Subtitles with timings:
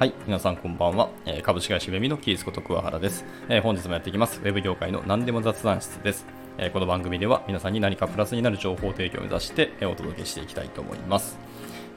[0.00, 1.10] はい、皆さんこんばんは。
[1.26, 4.40] え、株式会社ベミのキースこと桑原です、え、本日もやっていきます。
[4.40, 6.24] ウェブ業界の何でも雑談室です、
[6.56, 11.38] え、この番組では皆さんに何かプラスになる情報提供を目指して、えお届けしていきたいと思います。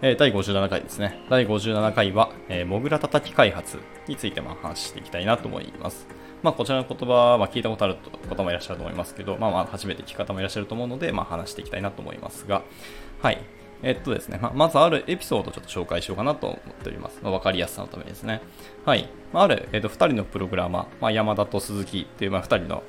[0.02, 1.18] え第57回ですね。
[1.30, 3.80] 第57回は、えモグラ叩き開発
[4.10, 6.06] についてま話していきたいなと思います。
[6.42, 7.96] まあ、こちらの言葉は聞いたことある
[8.28, 12.64] 方もいらっしゃると思いますけど、まあ、まあ初めて聞く方もいらっしゃると思うので、まあ、話していきたいなと思いますが、
[13.22, 13.38] はい。
[13.84, 17.20] えっとですね、ままずあるエピソードをちょっと紹介しようかなと思っております。
[17.22, 18.42] まあ、かりやすさのためですね。
[18.86, 19.10] はい。
[19.34, 22.84] まあ、る、えっと、2人のプログラマー、まあ、山田と鈴木っていう、まあ、2人の、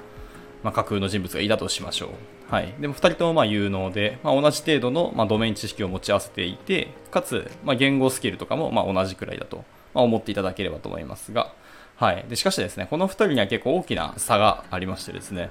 [0.63, 2.55] ま、架空の人物がいたとしましょう。
[2.55, 2.73] はい。
[2.81, 11.53] でも2人ともま有能で、ま、同じ程度の、ま、ドメイン知識を持ち合わせていて、かつ、ま、言語スキルとかもまあ同じくらいだと、ま、思っていただければと思いますが、
[11.97, 12.25] はい。
[12.29, 15.51] でしかしですね、この2人には結構大きな差がありましてですね、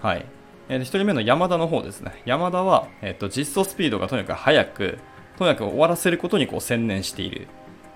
[0.00, 0.24] はい。
[0.68, 2.22] えー、1人目の山田の方ですね。
[2.24, 4.98] 山田は、えっ、と、実装スピードがとにかく速く、
[5.38, 7.46] とにかく終わらせることにこう専念している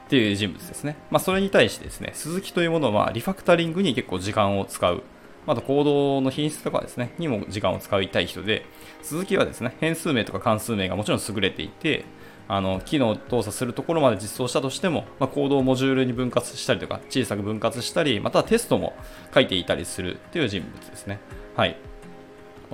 [0.07, 0.97] っていう人物ですね。
[1.11, 5.03] まあ、それに対してですね、鈴木というものはリファクタリングに結構時間を使う。
[5.47, 8.67] あと行動の品質とかですね、にも時間を使いたい人で、
[9.03, 12.05] 鈴木はですね、変数名とか関数名がもちろん優れていて、
[12.47, 18.95] あの機能を動作するところまで実装したとしても、まあ、コードをモジュールに分割したりとか、小さく分割したり、またはテストも
[19.33, 21.21] 書いていたりするっていう人物ですね。
[21.57, 21.77] はい。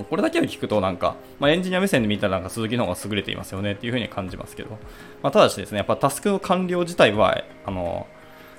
[0.05, 4.71] これだけを聞くとなんか、まあ、エンジニア目線で見たらなんか鈴木の方が優れていますよねっていうふうに感じますけど、
[5.23, 8.07] まあ、ただしですね、やっぱタスクの完了自体は、あの、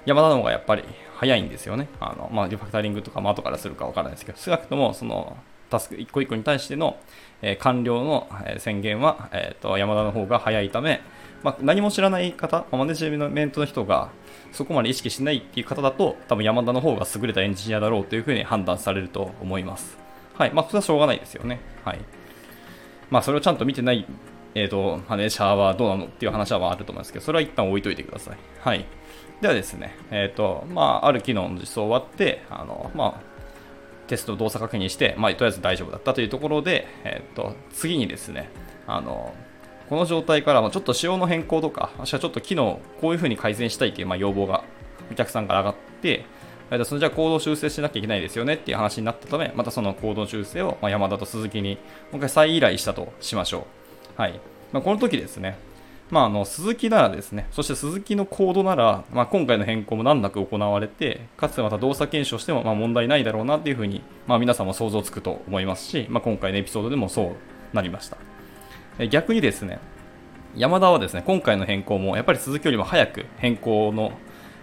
[0.06, 0.84] 山田の方がやっぱり
[1.16, 1.90] 早いんですよね。
[2.00, 5.38] あの、まあ、リファクタリングとかも後からするかわからないですけど、少なくともその
[5.70, 6.98] タスク一個一個に対しての、
[7.42, 11.02] えー、完了の、宣言は、えーと、山田の方が早いため、
[11.44, 14.10] まあ、何も知らない方、マネジメントの人が
[14.52, 20.07] そこまで意識しないっていう方だと、多分山田の方が優れたエンジニアだろうというふうに判断されると思います。
[20.38, 20.54] はい。
[20.54, 21.60] まあ、それはしょうがないですよね。
[21.84, 22.00] はい。
[23.10, 24.06] まあ、それをちゃんと見てない、
[24.54, 28.38] えっ、ー、と、マネージャーはどうなのっていう話はあると思いますけど、それは一旦置いといてください。
[28.60, 28.86] はい。
[29.42, 33.38] ではですね、えっ、ー、と、まあ、ある機能の実装終わって、あの、まあ、
[34.08, 38.50] テスト動作確認して、まあ、とりあえず大丈夫だったというところで、えっ、ー、と、次にですね、
[38.86, 39.34] あの、
[39.90, 44.64] この状態からちょっと仕様の変更とか、もしはちょっと機能、こういう風に改善したいという、ま、要望が
[45.12, 46.26] お客さんから上がって、
[46.84, 51.76] そのじゃあ行動修正しなきゃいけないですよねっていう話になったため、またその行動修正を、ま山田と鈴木に
[52.12, 53.68] もう一回再依頼したとしましょ
[54.18, 54.22] う。
[54.22, 54.40] はい。
[54.72, 55.58] まあ、この時ですね、
[56.10, 68.18] まあ、あの鈴木ならですね、そして鈴木のコードなら、まあ、今回の変更も難なく行われて、かつてまた動作検証してもま問題ないだろうなっていうふうに、まあ、皆さんも想像つくと思いますし、まあ、今回のエピソードでもそうなりました。
[69.10, 69.80] 逆にですね、
[70.56, 74.12] 山田はですね、今回の変更もやっぱり鈴木よりも早く変更の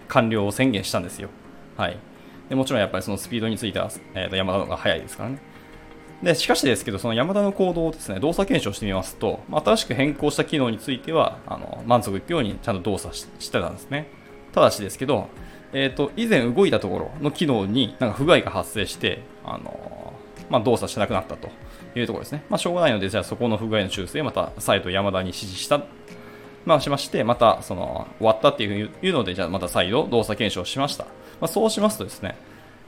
[0.07, 1.29] 完了を宣言したんですよ。
[1.77, 1.97] はい、
[2.49, 5.39] でもちろんやっぱりそのスピードについては、えー、と山田の方が速いですからね。
[6.23, 14.07] でしかしですけど、その山田の行動をですね動作検証してみますと、新しく変更した機能についてはあの満足いくようにちゃんと動作してたんですね。
[14.53, 15.27] ただしですけど、
[15.73, 20.13] えー、と以前動いたところの機能になんか不具合が発生して、あの
[20.49, 21.49] まあ、動作しなくなったと
[21.95, 22.45] いうところですね。
[22.49, 25.81] まあ、しょうがないので、じゃあそこの不具合の修正また再度山田に指示した
[26.65, 31.05] まあ、しまして、またその終わったっていういうので、じゃあまた再度動作検証しました。
[31.41, 32.35] まあ、そうしますとですね、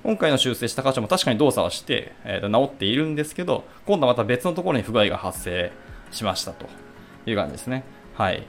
[0.04, 5.72] 今回の修正した箇所も確かに動作はして、えー、と治っているんですけど、今度はまた別のところに不具合が発生
[6.12, 6.68] しましたと
[7.26, 7.84] いう感じですね。
[8.14, 8.44] はい。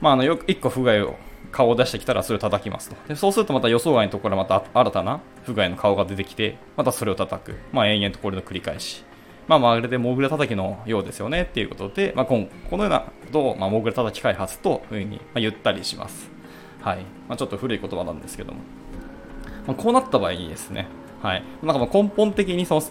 [0.00, 1.16] まあ、あのよく1個不具合を
[1.52, 2.96] 顔を出してきたらそれを叩きますと。
[3.08, 7.56] でそうするとまた予想外のところからまた新たな不具合の顔が出てきて、またそれを叩く。
[7.72, 9.04] まあ、延々とこれの繰り返し。
[9.48, 16.30] まあ、まるでモグラ叩きのようですよねっていうことで、まあ、このようなことを、まあ、モグラ叩き開発というふうに言ったりします。
[16.80, 16.98] はい。
[17.28, 18.60] まあ、ちょっと古い言葉なんですけども。
[19.66, 20.86] まあ、こうなった場合にですね、
[21.22, 21.44] はい。
[21.62, 22.82] なんかま根本的にその、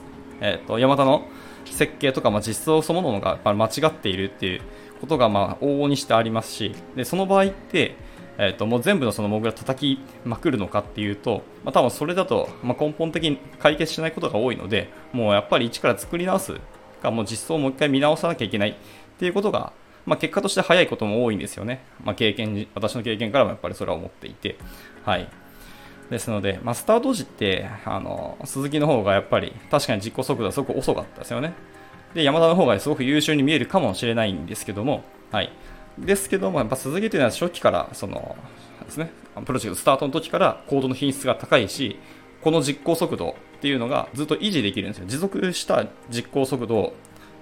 [0.41, 1.27] え、ー、と、ヤマタの
[1.65, 4.61] 設計とか、まあ、実装そのものが間違っているっていう
[5.01, 7.95] ことが、まあ、往々にしてありますし、で、その場合って、
[8.37, 16.55] えー、ともう全部のそのモグラ叩きまくるのかっていうと、まあ、多分それだと、ま根本的に解決しないことが多いので、もうやっぱり一から作り直す
[17.01, 18.75] か、もう実装をもう一回見直さなきゃいけないっ
[19.17, 19.73] ていうことが、
[20.05, 21.83] まあ、結果として早いことも多いんですよね。
[22.03, 24.55] まあ、経験、私の経験からもやっぱりそれは思っていて。
[25.03, 25.29] はい。
[26.09, 31.53] ですので、まあ、スタート時って、あの、鈴木の方がやっぱり確かに実行速度はすごく遅かったですよね。
[32.13, 35.51] で、山田の方がすごく優秀に見えるかもしれないんですけども、はい。
[35.97, 38.35] ですけども、やっぱ鈴木というのは初期から、その、
[38.85, 39.11] ですね、
[39.45, 41.99] プロジェクトスタートの時からコードの品質が高いし、
[42.41, 45.05] この実行速度っていうのがずっと維持できるんですよ。
[45.07, 46.93] 持続した実行速度を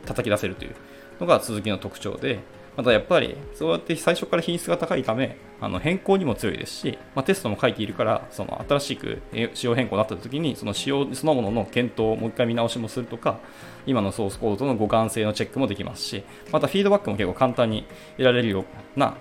[0.06, 0.76] 叩き出せるという
[1.20, 2.40] のが鈴木の特徴で、
[2.78, 9.22] またやっぱりそうやって最初から品質が高いため、あの変更にも強いですし、まあ、テストも書いているから、その新しく
[9.56, 13.40] 仕様変更になった時に、その仕様そのものの検討をもう一回見直しもするとか、
[13.88, 17.88] 今のソースコードとの互換性のチェックもできますし、またフィードバックも結構簡単に
[18.18, 18.66] 得られるよ
[18.96, 19.18] うな、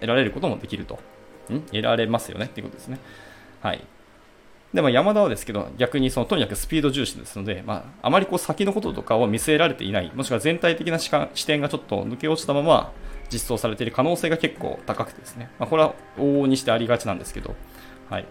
[0.00, 0.98] 得られることもできると
[1.50, 1.62] ん？
[1.62, 2.98] 得られますよねっていうことですね。
[3.62, 3.82] はい。
[4.72, 11.10] でも山田はですけど、逆にそのとにかくスピード重視ですので、まあ、あまりこう先のこととかを見据えられていない、もしくは全体的な視
[11.46, 12.92] 点がちょっと抜け落ちたまま
[13.32, 17.56] 実装されている可能性が結構高くてですね、まあ、これは往々にしてありがちなんですけど、
[18.08, 18.26] はい。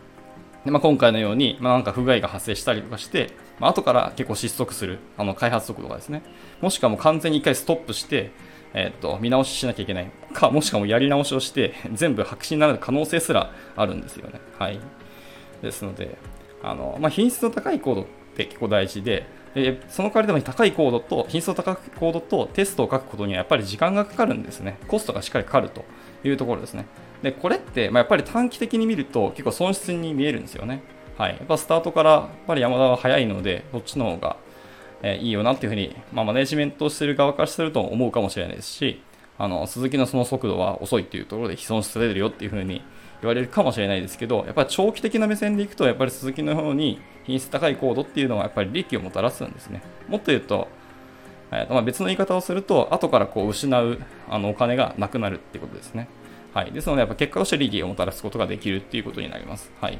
[0.63, 6.23] でまあ、今回のように、まあ、なんか不具合が発生したりとかして、まあ、後から結構失速する、あの開発速度がですね、
[6.61, 8.31] もしくはもう完全に1回ストップして、
[8.73, 14.39] えっ、と、見直ししなきゃいけないか、もしくはもうやり直しをして、全部白紙になる可能性すらあるんですよね。
[14.57, 14.79] はい。
[15.61, 16.17] ですので、
[16.61, 19.25] あのまあ、品質の高いコードって結構大事で、
[19.55, 24.77] えその代わりでも高いコードと、品質の高いコードとテストを書くことにはやっぱり時間がかかるんですね。
[24.87, 25.85] コストがしっかりかかると
[26.23, 26.85] いうところですね。
[27.21, 30.81] で、これって、まあ、やっぱり短期的に見ると結構損失に見えるんですよね。
[31.17, 31.31] はい。
[31.31, 34.37] やっぱスタートからやっぱり山田は早いので、そっちの方が、
[35.01, 39.01] えー、いいよなっていうふうに、まあ、マネジメントをしてる側からすると思うかもしれないですし、
[39.37, 42.81] あの、鈴木のその速度は遅いっていうところで損失されるよっていうふうに
[43.21, 49.81] 言われるかもしれないですけど、やっぱり長期的な目線でいくと、やっぱり鈴木のように品質高いコードっていうのはやっぱり利益をもたらすんですね。
[50.07, 50.67] もっと言うと、
[51.51, 53.99] えーまあ、別の言い方をすると、後からこう失う
[54.29, 56.07] あのお金がなくなるっていうことですね。
[56.53, 56.71] はい。
[56.71, 59.71] ですので、やっぱ結果として利益をもたらすことができるっていうことになります。
[59.81, 59.99] はい。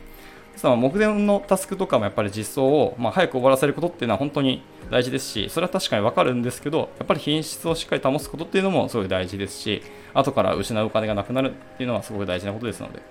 [0.56, 4.62] その目前のタスクとかもやっぱり実装を、ま、早く終わらせることっていうのは本当に
[4.92, 9.82] 大事ですし、それは確かにわかるんですけど、やっぱり品質をしっかり保つことっていうのもすごい大事ですし、
[10.14, 13.02] 後から失うお金がなくなるっていうのはすごく大事なことですので、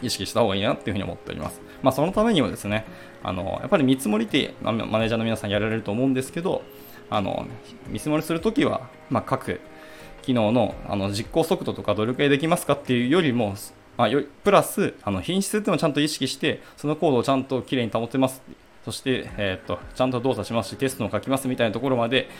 [0.00, 1.60] 意識した方がいいなっていうふうに思っております。
[1.82, 2.84] まあ、そのためにもですね、
[3.22, 6.62] あの、やっぱり見積もりってマネージャーの皆さんやられると思うんですけど、
[7.10, 7.46] あの、
[7.88, 9.60] 見積もりするときは、まあ、各
[10.22, 13.54] 機能のあの実行速度とかどれくらいできますかっていうよりも、
[13.98, 18.40] まあ、よプラスあの品質っていうのをちゃんと意識してそのコードをちゃんときれいに保てます。
[18.84, 22.30] そして、えーと、ちゃんと動作しますしテストも書きますみたいなところまで、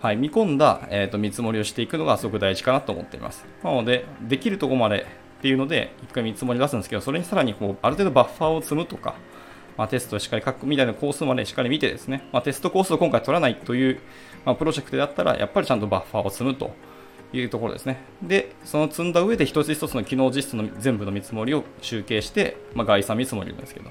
[0.00, 3.44] はい、見込んだ、えーと、見積もりをしていくのがすごく大事かなと思っています。
[3.64, 5.06] なのでできるところまで
[5.38, 9.14] っていうので1回見積もり出すんですけどそれにさらにこうある程度バッファーを積むとか
[9.76, 14.00] まあ、テストをしっかり書くみたいなコースまでしっかり見てですね、まあ、テストコースを今回取らないという、
[14.44, 16.74] まあ、プロジェクトであったら、やっぱりちゃんとバッファーを積むと。
[17.32, 17.98] いうところですね。
[18.22, 23.90] で、その積んだ上で一つ一つの機能実質の全部の見積もりを集計して、まあ、概算見積もりですけど、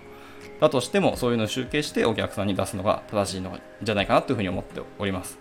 [0.60, 5.38] だとしてもそういうのを集計してお客さんに出すのが正しいのじゃないかなというふうに思っております。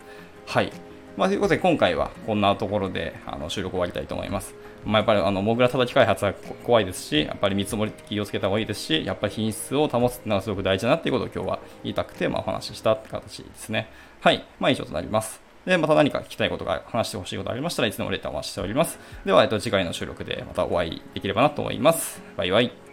[0.47, 0.73] はい。
[1.17, 4.55] まあ、ということで今回はこんなところであの収録終わりたいと思います。
[4.85, 13.89] まあ、やっぱりあのモグラ叩き開発は怖いですし、やっぱり見積もりって気をつけた方がいいですし、やっぱり品質を保つっていうのがすごく大事だなっていうことを今日は言いたくて、まあ、お話ししたって形ですね。
[14.21, 14.45] はい。
[14.59, 15.41] まあ以上となります。
[15.67, 18.99] で、また何か聞きたいことが、話してほしいことがありましたらいつでもレターをお待ちしております。
[19.25, 22.23] では、えっと、次回の収録でまたお会いできればなと思います。
[22.37, 22.84] バイバイ。